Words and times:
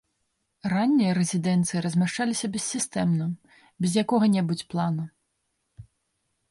Раннія 0.73 1.11
рэзідэнцыі 1.19 1.83
размяшчаліся 1.87 2.45
бессістэмна, 2.57 3.25
без 3.85 3.91
якога-небудзь 4.05 4.67
плана. 4.75 5.03